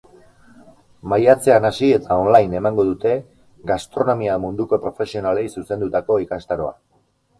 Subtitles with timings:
[1.11, 3.11] Maiatzean hasi eta online emango dute
[3.73, 6.75] gastronomia munduko profesionalei zuzendutako ikastaroa.